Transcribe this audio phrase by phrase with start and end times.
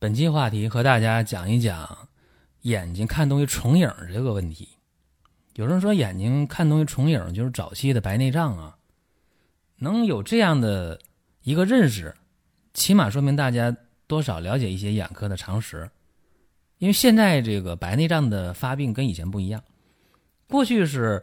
[0.00, 2.08] 本期话题和大家讲一讲
[2.60, 4.68] 眼睛看东西重影这个问题。
[5.54, 8.78] 有人说眼睛看东西重影就是早期的白内障啊，
[9.78, 11.00] 能有这样的
[11.42, 12.14] 一个认识，
[12.72, 15.90] 起码说明大家多少了解一些眼科的常识。
[16.78, 19.60] 因为现在这个白内障的发病跟以前不一样，
[20.46, 21.20] 过去是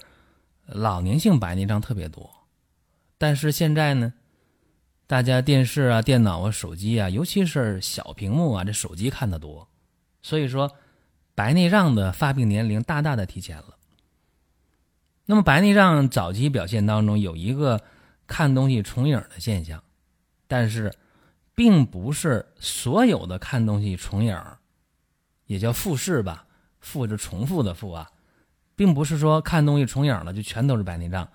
[0.66, 2.30] 老年性白内障特别多，
[3.18, 4.14] 但是现在呢？
[5.08, 9.68] 大家电视啊、电脑啊、手机啊，尤其是小屏幕啊，这手机看的多，
[10.24, 10.72] 所以说
[11.36, 13.76] 白内障的发病年龄大大的提前了。
[15.28, 17.82] 那么白内障早期表现当中有一个
[18.26, 19.84] 看东西重影的现象，
[20.48, 20.92] 但是
[21.54, 24.36] 并不是所有的看东西重影，
[25.46, 26.48] 也叫复视吧，
[26.80, 28.10] 复是重复的复啊，
[28.76, 31.30] 并不是说看东西重影了就全都是白内障，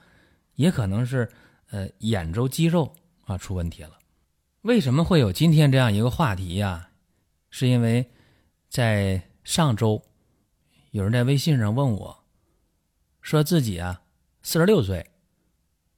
[0.56, 1.30] 也可能是
[1.70, 2.92] 呃眼周肌肉。
[3.30, 3.96] 啊，出问题了！
[4.62, 6.90] 为什么会有今天这样一个话题呀？
[7.48, 8.10] 是因为
[8.68, 10.02] 在上周，
[10.90, 12.24] 有人在微信上问我，
[13.22, 14.02] 说自己啊
[14.42, 15.08] 四十六岁，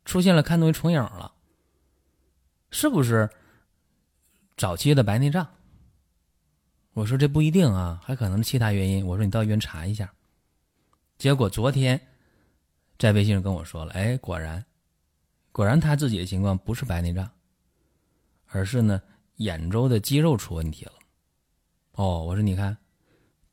[0.05, 1.33] 出现了看东西重影了，
[2.71, 3.31] 是不是
[4.59, 5.49] 早期的白内障？
[6.93, 9.07] 我说这不一定啊，还可能是其他原因。
[9.07, 10.13] 我说你到医院查一下。
[11.17, 11.99] 结果昨天
[12.99, 14.63] 在微信上跟我说了，哎，果然。
[15.53, 17.31] 果然，他自己的情况不是白内障，
[18.47, 19.01] 而是呢
[19.37, 20.93] 眼周的肌肉出问题了。
[21.93, 22.75] 哦，我说你看，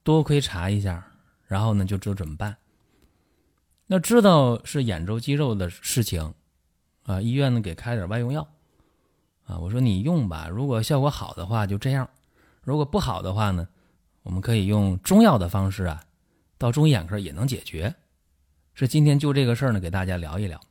[0.02, 1.06] 多亏查一下，
[1.45, 2.56] 然后呢就知道怎么办。
[3.86, 6.34] 那知道是眼周肌肉的事情，
[7.03, 8.47] 啊，医院呢给开点外用药，
[9.44, 12.09] 啊，我说你用吧，如果效果好的话就这样，
[12.62, 13.68] 如果不好的话呢，
[14.23, 16.02] 我们可以用中药的方式啊，
[16.57, 17.94] 到中医眼科也能解决。
[18.73, 20.62] 是今天就这个事儿呢，给大家聊一聊。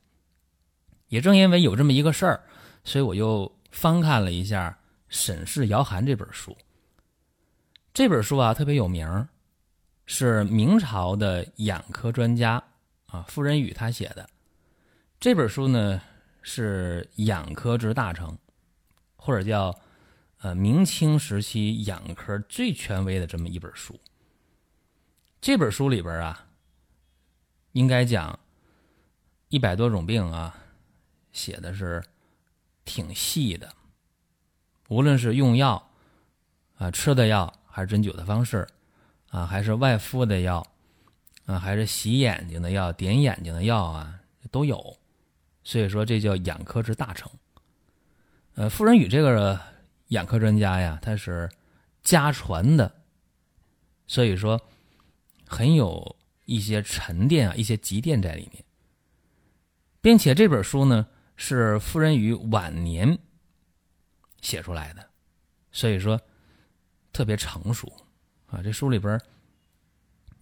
[1.09, 2.43] 也正因为有这么一个事儿，
[2.85, 4.71] 所以我又翻看了一下
[5.09, 6.57] 《沈氏瑶函》这本书。
[7.93, 9.29] 这本书啊特别有名，
[10.07, 12.63] 是明朝的眼科专家
[13.07, 14.29] 啊傅仁宇他写的。
[15.19, 16.01] 这本书呢
[16.43, 18.39] 是眼科之大成，
[19.17, 19.75] 或者叫
[20.41, 23.99] 呃明清时期眼科最权威的这么一本书。
[25.41, 26.47] 这本书里边啊，
[27.73, 28.39] 应该讲
[29.49, 30.55] 一百多种病啊。
[31.39, 32.03] 写的是
[32.85, 33.73] 挺细的，
[34.89, 35.89] 无论是用药
[36.79, 38.67] 啊、吃的药，还是针灸的方式
[39.31, 40.67] 啊，还是外敷的药
[41.47, 44.19] 啊，还是洗眼睛的药、点眼睛的药啊，
[44.51, 44.99] 都有。
[45.63, 47.31] 所以说，这叫眼科之大成。
[48.57, 49.61] 呃，傅仁宇这个
[50.09, 51.49] 眼科专家呀，他是
[52.03, 52.93] 家传的，
[54.09, 54.61] 所以说
[55.47, 56.17] 很有
[56.47, 58.65] 一些沉淀啊、一些积淀在里面，
[60.01, 61.07] 并且这本书呢。
[61.41, 63.17] 是夫人于晚年
[64.43, 65.09] 写出来的，
[65.71, 66.21] 所以说
[67.13, 67.91] 特别成熟
[68.49, 68.61] 啊。
[68.61, 69.19] 这书里边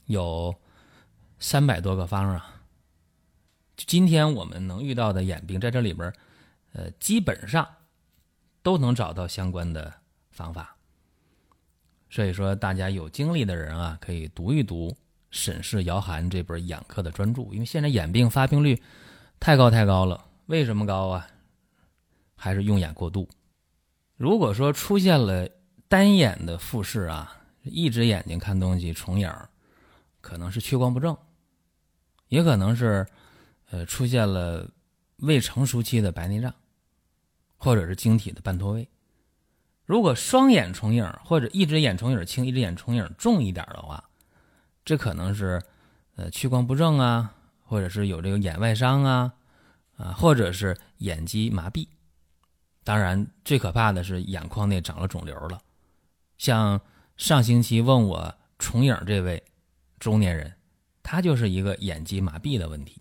[0.06, 0.52] 有
[1.38, 2.62] 三百多个方啊。
[3.76, 6.10] 今天我们能遇到的眼病，在这里边
[6.72, 7.68] 呃，基本上
[8.62, 9.92] 都能找到相关的
[10.30, 10.76] 方法。
[12.08, 14.88] 所以说，大家有精力的人啊，可以读一读
[15.30, 18.82] 《沈氏姚涵》这本眼科的专著，因为现在眼病发病率
[19.38, 20.24] 太高太高了。
[20.46, 21.26] 为什么高啊？
[22.36, 23.28] 还是用眼过度。
[24.16, 25.48] 如果说出现了
[25.88, 29.28] 单眼的复视啊，一只眼睛看东西重影，
[30.20, 31.16] 可能是屈光不正，
[32.28, 33.06] 也可能是
[33.70, 34.70] 呃出现了
[35.16, 36.54] 未成熟期的白内障，
[37.56, 38.88] 或者是晶体的半脱位。
[39.84, 44.02] 如果双眼重影或者一只眼重影轻，一只眼重影重一点的话，
[44.84, 45.60] 这可能是
[46.14, 47.34] 呃屈光不正啊，
[47.64, 49.32] 或者是有这个眼外伤啊。
[49.96, 51.88] 啊，或者是眼肌麻痹，
[52.84, 55.60] 当然最可怕的是眼眶内长了肿瘤了。
[56.38, 56.80] 像
[57.16, 59.42] 上星期问我重影这位
[59.98, 60.52] 中年人，
[61.02, 63.00] 他就是一个眼肌麻痹的问题。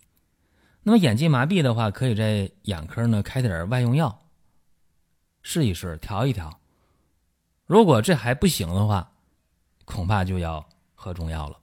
[0.82, 4.26] 那么眼肌麻痹的话，可以在眼科呢开点外用药，
[5.42, 6.60] 试一试调一调。
[7.66, 9.12] 如果这还不行的话，
[9.84, 11.58] 恐怕就要喝中药了。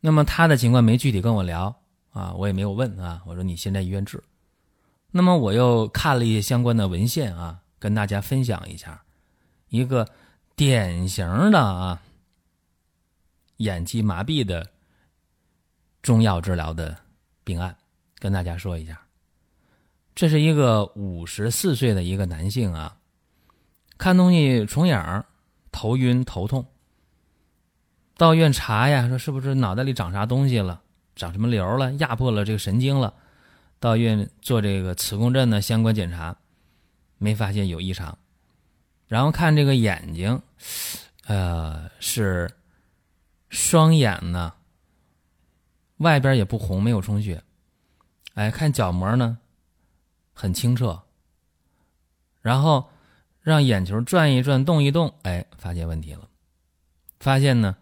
[0.00, 1.81] 那么他的情况没具体跟我聊。
[2.12, 3.22] 啊，我也没有问啊。
[3.26, 4.22] 我说你先在医院治，
[5.10, 9.02] 那么我又看了一些相关的文献啊，跟大家分享一下。
[9.68, 10.08] 一个
[10.54, 12.02] 典型的啊
[13.56, 14.70] 眼肌麻痹的
[16.02, 16.96] 中药治疗的
[17.42, 17.76] 病案，
[18.18, 19.00] 跟大家说一下。
[20.14, 22.98] 这是一个五十四岁的一个男性啊，
[23.96, 25.24] 看东西重影，
[25.70, 26.66] 头晕头痛。
[28.18, 30.82] 到院查呀，说是不是脑袋里长啥东西了，
[31.14, 33.14] 长什么瘤了，压迫了这个神经了。
[33.78, 36.36] 到医院做这个磁共振的相关检查，
[37.18, 38.16] 没发现有异常。
[39.06, 40.40] 然后看这个眼睛，
[41.26, 42.50] 呃，是
[43.48, 44.54] 双眼呢，
[45.98, 47.42] 外边也不红，没有充血。
[48.34, 49.38] 哎，看角膜呢，
[50.32, 51.02] 很清澈。
[52.40, 52.90] 然后
[53.40, 56.28] 让眼球转一转，动一动，哎，发现问题了。
[57.20, 57.76] 发现呢。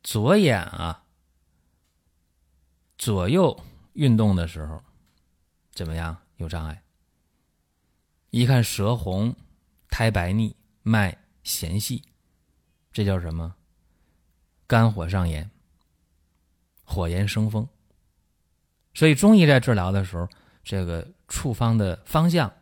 [0.00, 1.02] 左眼啊，
[2.98, 3.58] 左右
[3.92, 4.82] 运动的时候
[5.70, 6.18] 怎么样？
[6.36, 6.82] 有障碍。
[8.30, 9.34] 一看舌红、
[9.88, 12.02] 苔白腻、脉弦细，
[12.92, 13.54] 这叫什么？
[14.66, 15.50] 肝火上炎，
[16.82, 17.68] 火炎生风。
[18.92, 20.28] 所以中医在治疗的时候，
[20.62, 22.52] 这个处方的方向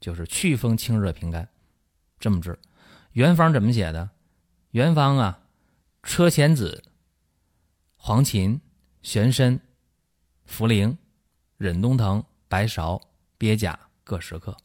[0.00, 1.48] 就是祛风清热平肝，
[2.18, 2.58] 这么治。
[3.12, 4.10] 原方怎么写的？
[4.70, 5.40] 原方啊。
[6.02, 6.84] 车前子、
[7.96, 8.60] 黄芩、
[9.00, 9.58] 玄参、
[10.48, 10.96] 茯苓、
[11.56, 13.00] 忍冬藤、白芍、
[13.38, 14.56] 鳖甲各十克。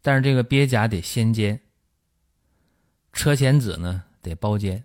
[0.00, 1.60] 但是这个鳖甲得先煎，
[3.12, 4.84] 车前子呢得包煎，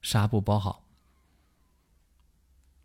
[0.00, 0.84] 纱布包好。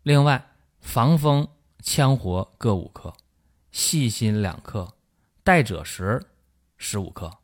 [0.02, 1.48] 另外，防风、
[1.80, 3.14] 羌活各五克，
[3.70, 4.96] 细辛两克，
[5.44, 6.26] 代赭石
[6.76, 7.38] 十五克。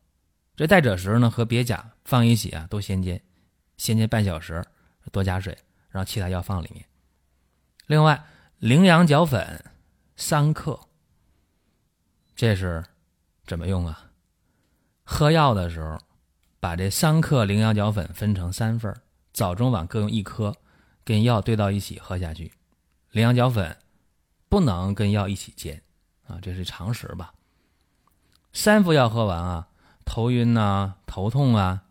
[0.56, 3.22] 这代赭石呢和鳖甲放一起啊，都先煎。
[3.76, 4.64] 先煎半小时，
[5.12, 5.56] 多加水，
[5.90, 6.84] 然后其他药放里面。
[7.88, 8.22] 另外，
[8.58, 9.64] 羚羊角粉
[10.14, 10.78] 三克，
[12.36, 12.84] 这是
[13.46, 14.10] 怎么用啊？
[15.04, 15.98] 喝药的时候，
[16.60, 18.94] 把这三克羚羊角粉分成三份
[19.32, 20.54] 早中晚各用一颗，
[21.02, 22.52] 跟药兑到一起喝下去。
[23.10, 23.78] 羚羊角粉
[24.50, 25.82] 不能跟药一起煎
[26.26, 27.32] 啊，这是常识吧？
[28.52, 29.68] 三副药喝完啊，
[30.04, 31.84] 头晕呐，头痛啊。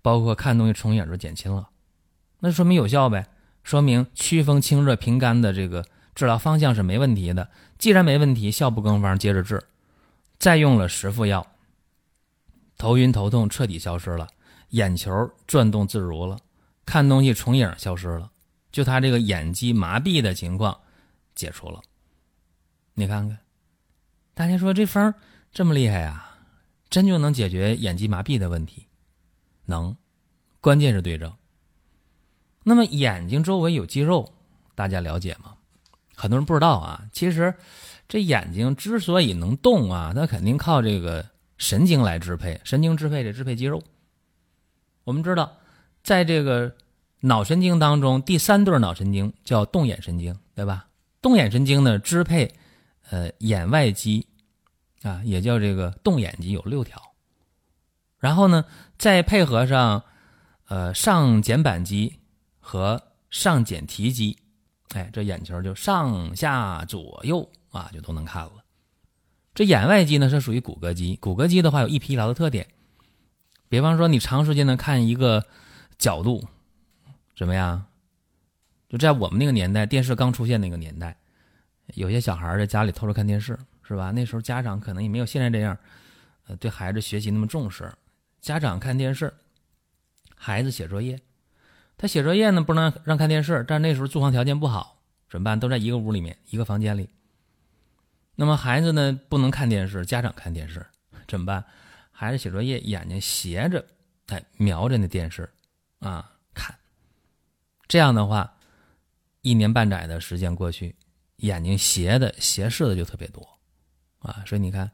[0.00, 1.68] 包括看东西重影就减轻了，
[2.38, 3.28] 那说明有效呗，
[3.68, 5.84] 说明祛风清热平肝的这个
[6.14, 7.50] 治疗方向是没问题的。
[7.76, 9.62] 既然没问题，效不更方，接着治。
[10.38, 11.46] 再用了十副药，
[12.78, 14.26] 头晕头痛彻底消失了，
[14.70, 15.12] 眼球
[15.46, 16.38] 转动自如了，
[16.86, 18.30] 看东西重影消失了，
[18.72, 20.80] 就他这个眼肌麻痹的情况
[21.34, 21.78] 解除了。
[22.94, 23.36] 你看看，
[24.32, 25.12] 大家说这方
[25.52, 26.38] 这么厉害呀，
[26.88, 28.86] 真就能解决眼肌麻痹的问题？
[29.66, 29.94] 能，
[30.62, 31.30] 关键是对症。
[32.68, 34.30] 那么眼睛周围有肌肉，
[34.74, 35.54] 大家了解吗？
[36.14, 37.02] 很多人不知道啊。
[37.12, 37.54] 其实
[38.06, 41.24] 这眼睛之所以能动啊，它肯定靠这个
[41.56, 43.82] 神经来支配，神经支配这支配肌肉。
[45.04, 45.50] 我们知道，
[46.02, 46.74] 在这个
[47.20, 50.86] 脑神经当中，第三对脑神经叫动眼神经，对吧？
[51.22, 52.52] 动眼神经呢，支配
[53.08, 54.26] 呃眼外肌
[55.02, 57.00] 啊，也叫这个动眼肌，有六条。
[58.18, 58.64] 然后呢，
[58.98, 60.02] 再配合上，
[60.66, 62.18] 呃，上睑板肌
[62.68, 64.36] 和上睑提肌，
[64.90, 68.62] 哎，这眼球就上下左右啊，就都能看了。
[69.54, 72.68] 这眼外肌呢是属于骨骼肌，骨骼肌的话有一疲劳的特点。
[73.70, 75.46] 比方说，你长时间的看一个
[75.96, 76.46] 角度，
[77.34, 77.86] 怎么样？
[78.90, 81.16] 就在我们那个年代，电视刚出现那个年代，
[81.94, 84.10] 有些小孩在家里偷着看电视，是吧？
[84.10, 85.74] 那时候家长可能也没有现在这样，
[86.46, 87.90] 呃，对孩子学习那么重视。
[88.42, 89.32] 家长看电视，
[90.34, 91.18] 孩子写作业。
[91.98, 95.60] 他写作业呢，不能让看电视，但那时候住房条件不好，怎么办？
[95.60, 97.10] 都在一个屋里面，一个房间里。
[98.36, 100.86] 那么孩子呢，不能看电视，家长看电视，
[101.26, 101.62] 怎么办？
[102.10, 103.84] 孩子写作业，眼睛斜着，
[104.28, 105.50] 哎，瞄着那电视
[105.98, 106.74] 啊看。
[107.86, 108.56] 这样的话，
[109.42, 110.96] 一年半载的时间过去，
[111.36, 113.46] 眼睛斜的、斜视的就特别多
[114.20, 114.42] 啊。
[114.46, 114.90] 所以你看。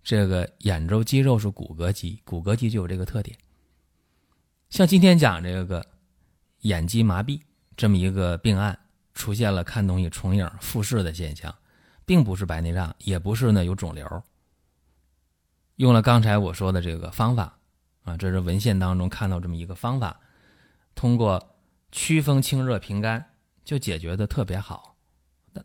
[0.00, 3.36] 这个眼周肌肉是骨骼肌，骨骼肌就有这个特点。
[4.70, 5.84] 像今天讲这个
[6.60, 7.40] 眼肌麻痹
[7.76, 8.78] 这么一个病案，
[9.14, 11.54] 出现了看东西重影、复视的现象，
[12.04, 14.22] 并不是白内障，也不是呢有肿瘤。
[15.76, 17.58] 用了刚才我说的这个方法
[18.04, 20.18] 啊，这是文献当中看到这么一个方法，
[20.94, 21.56] 通过
[21.92, 23.24] 祛风清热平肝
[23.64, 24.96] 就解决的特别好。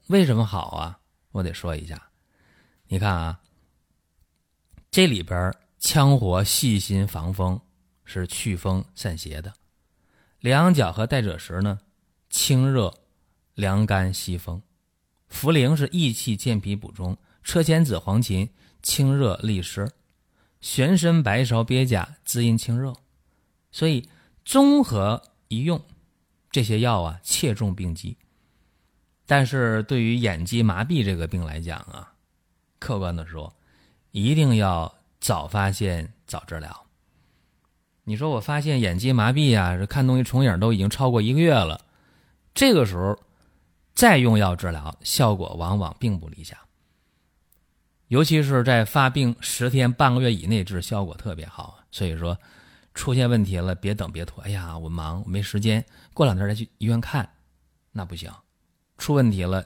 [0.08, 1.00] 为什么好啊？
[1.32, 2.02] 我得说一下，
[2.88, 3.40] 你看啊。
[4.92, 7.60] 这里边羌活、细心、防风
[8.06, 9.52] 是祛风散邪的；
[10.44, 11.80] 羚羊角和代赭石呢，
[12.30, 12.94] 清热
[13.54, 14.60] 凉肝息风；
[15.32, 18.50] 茯苓是益气健脾补中；车前子、黄芩
[18.82, 19.88] 清热利湿；
[20.60, 22.94] 玄参、白芍、鳖甲滋阴清热，
[23.72, 24.10] 所以
[24.44, 25.82] 综合一用，
[26.52, 28.18] 这些药啊切中病机。
[29.26, 32.16] 但是对于眼肌麻痹这个病来讲啊，
[32.80, 33.56] 客观的说，
[34.12, 36.86] 一定要早发现早治疗。
[38.06, 41.80] 你说我发现眼肌麻痹啊，这看东西重影都已经超过一个月了，
[42.54, 43.18] 这个时候
[43.94, 46.58] 再用药治疗，效果往往并不理想。
[48.10, 51.80] 尤其是在发病十天半个月以内治，效果特别好。
[51.92, 52.38] 所以说，
[52.94, 54.44] 出现问题了，别等别拖。
[54.44, 55.84] 哎呀，我忙，我没时间，
[56.14, 57.28] 过两天再去医院看，
[57.92, 58.30] 那不行。
[58.98, 59.66] 出问题了，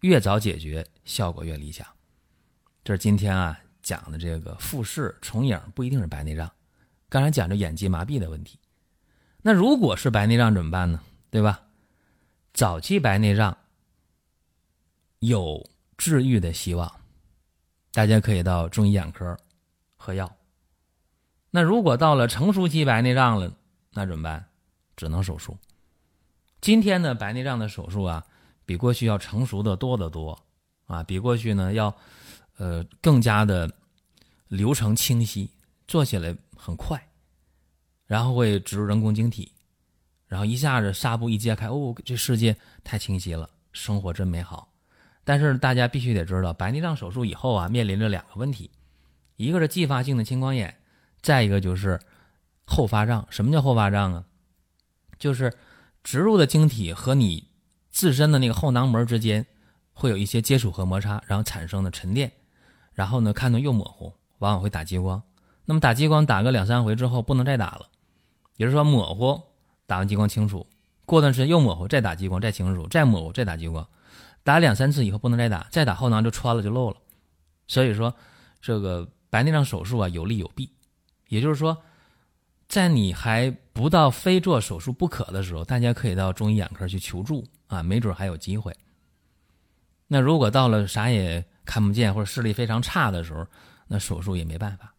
[0.00, 1.86] 越早解决，效果越理想。
[2.84, 6.50] 这是今天啊讲的这个复视重影，不一定是白内障。
[7.10, 8.58] 刚才讲着眼肌麻痹的问题，
[9.42, 11.02] 那如果是白内障怎么办呢？
[11.28, 11.60] 对吧？
[12.54, 13.56] 早期白内障
[15.18, 17.00] 有治愈的希望，
[17.92, 19.36] 大家可以到中医眼科
[19.96, 20.36] 喝药。
[21.50, 23.52] 那如果到了成熟期白内障了，
[23.92, 24.46] 那怎么办？
[24.96, 25.58] 只能手术。
[26.60, 28.24] 今天的白内障的手术啊，
[28.64, 30.38] 比过去要成熟的多得多
[30.86, 31.92] 啊，比过去呢要
[32.56, 33.68] 呃更加的
[34.46, 35.50] 流程清晰，
[35.88, 36.36] 做起来。
[36.60, 37.02] 很快，
[38.06, 39.52] 然后会植入人工晶体，
[40.26, 44.68] 然后一下子纱布一揭开，哦，这世界太清晰了，生活真美好。
[45.24, 48.70] 但是大家必须得知道，白内障手术以后啊，面临着两个问题，
[49.36, 50.76] 一个是继发性的青光眼，
[51.22, 51.98] 再一个就是
[52.66, 53.26] 后发障。
[53.30, 54.24] 什么叫后发障啊？
[55.18, 55.52] 就是
[56.02, 57.48] 植入的晶体和你
[57.90, 59.46] 自身的那个后囊膜之间
[59.92, 62.32] 会有一些接触和摩擦，然后产生的沉淀，
[62.92, 65.22] 然后呢看的又模糊，往往会打激光。
[65.70, 67.86] 那么打激光打个两三回之后不能再打了，
[68.56, 69.40] 也就是说模糊，
[69.86, 70.66] 打完激光清楚，
[71.06, 73.86] 过段时间又模糊，再打激光再清楚，再模糊再打激光，
[74.42, 76.96] 打两三次以后不能再打，再打后囊就穿了就漏了。
[77.68, 78.12] 所以说
[78.60, 80.68] 这个白内障手术啊有利有弊，
[81.28, 81.80] 也就是说
[82.66, 88.76] 在你还不到非做手术不可的时候，大家可以到中医眼科去求助啊，没准还有机会。
[90.08, 93.46] 那如果到了啥也看不见或者视力非常差的时候，
[93.86, 94.92] 那手术也没办法。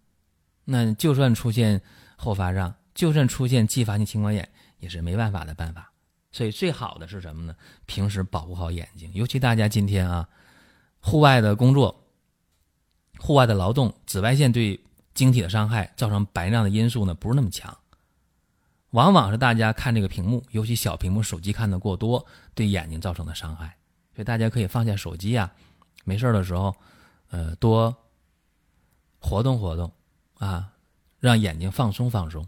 [0.66, 1.82] 那就算出现
[2.16, 4.48] 后发障，就算出现继发性青光眼，
[4.80, 5.92] 也是没办法的办法。
[6.32, 7.56] 所以最好的是什么呢？
[7.86, 10.30] 平时保护好眼睛，尤其大家今天啊，
[11.02, 12.06] 户外的工作、
[13.20, 14.80] 户外的劳动，紫外线对
[15.14, 17.78] 晶体的伤害造成白内障的因素呢，不是那么强。
[18.92, 23.78] 往往是大家看这个屏幕，尤其小屏幕手机看的过多，对眼睛造成的伤害。
[24.16, 25.52] 所以大家可以放下手机啊，
[26.04, 26.76] 没事的时候，
[27.30, 27.94] 呃，多
[29.20, 29.92] 活动活动。
[30.42, 30.72] 啊，
[31.20, 32.44] 让眼睛放松放松。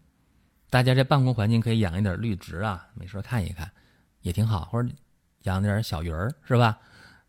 [0.72, 3.70] 大家在办公环境可以养一点绿植啊，没事看一看，
[4.22, 4.66] 也挺好。
[4.66, 4.90] 或者
[5.44, 6.80] 养点小鱼儿，是吧？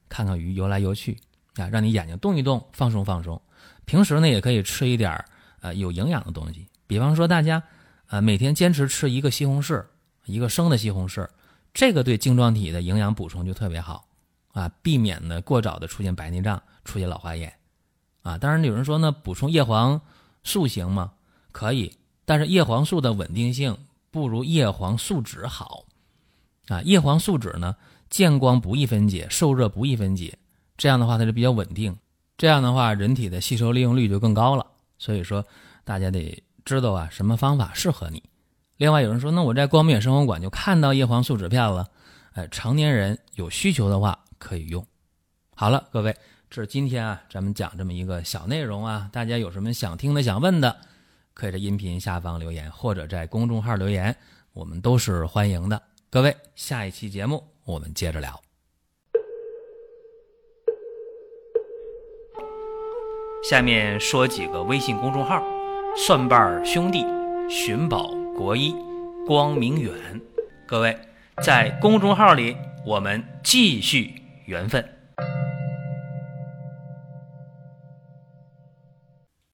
[0.08, 1.20] 看看鱼游来游去
[1.56, 3.38] 啊，让你眼睛动一动，放松放松。
[3.84, 5.22] 平时呢，也可以吃一点
[5.60, 7.62] 呃有营养的东西，比方说大家
[8.06, 9.84] 呃每天坚持吃一个西红柿，
[10.24, 11.28] 一个生的西红柿，
[11.74, 14.08] 这个对晶状体的营养补充就特别好
[14.52, 17.52] 啊，避免呢过早的出现白内障，出现老花眼
[18.22, 18.38] 啊。
[18.38, 20.00] 当然有人说呢，补充叶黄。
[20.44, 21.12] 塑形吗？
[21.50, 23.76] 可以，但是叶黄素的稳定性
[24.10, 25.86] 不如叶黄素酯好，
[26.68, 27.74] 啊，叶黄素酯呢，
[28.08, 30.38] 见光不易分解，受热不易分解，
[30.76, 31.96] 这样的话它就比较稳定，
[32.36, 34.66] 这样的话人体的吸收利用率就更高了。
[34.98, 35.44] 所以说
[35.84, 38.22] 大家得知道啊，什么方法适合你。
[38.76, 41.88] 另外有人说，那我在光明生活馆就看到叶黄素酯片了，
[42.32, 44.84] 哎，成年人有需求的话可以用。
[45.54, 46.16] 好了，各位。
[46.60, 50.76] 是今天啊，咱们讲这么一个小内容啊，大家有什么想听的、想问的，
[51.32, 54.14] 可以在音频下方留言，或者在公众号留言，
[54.52, 55.82] 我们都是欢迎的。
[56.10, 58.40] 各位，下一期节目我们接着聊。
[63.48, 65.42] 下面说几个微信公众号：
[65.96, 67.04] 蒜瓣兄弟、
[67.50, 68.74] 寻宝国医、
[69.26, 69.92] 光明远。
[70.66, 70.96] 各位
[71.42, 72.56] 在公众号里，
[72.86, 74.93] 我们继续缘分。